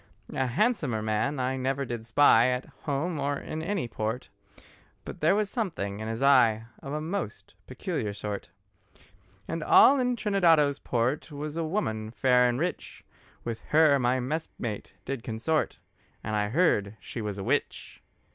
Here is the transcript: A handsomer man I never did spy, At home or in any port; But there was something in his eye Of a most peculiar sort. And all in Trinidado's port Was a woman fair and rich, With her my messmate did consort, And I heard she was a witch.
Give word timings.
A 0.33 0.47
handsomer 0.47 1.03
man 1.03 1.39
I 1.39 1.57
never 1.57 1.85
did 1.85 2.07
spy, 2.07 2.47
At 2.49 2.65
home 2.85 3.19
or 3.19 3.37
in 3.37 3.61
any 3.61 3.87
port; 3.87 4.29
But 5.05 5.19
there 5.19 5.35
was 5.35 5.47
something 5.47 5.99
in 5.99 6.07
his 6.07 6.23
eye 6.23 6.65
Of 6.81 6.91
a 6.91 6.99
most 6.99 7.53
peculiar 7.67 8.11
sort. 8.11 8.49
And 9.47 9.63
all 9.63 9.99
in 9.99 10.15
Trinidado's 10.15 10.79
port 10.79 11.31
Was 11.31 11.55
a 11.55 11.63
woman 11.63 12.09
fair 12.09 12.49
and 12.49 12.59
rich, 12.59 13.03
With 13.43 13.61
her 13.65 13.99
my 13.99 14.19
messmate 14.19 14.95
did 15.05 15.21
consort, 15.21 15.77
And 16.23 16.35
I 16.35 16.49
heard 16.49 16.97
she 16.99 17.21
was 17.21 17.37
a 17.37 17.43
witch. 17.43 18.01